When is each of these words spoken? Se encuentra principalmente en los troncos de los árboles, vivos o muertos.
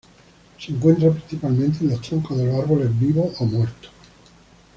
Se 0.57 0.71
encuentra 0.71 1.11
principalmente 1.11 1.83
en 1.83 1.91
los 1.91 2.01
troncos 2.01 2.35
de 2.35 2.47
los 2.47 2.55
árboles, 2.59 2.99
vivos 2.99 3.35
o 3.39 3.45
muertos. 3.45 3.91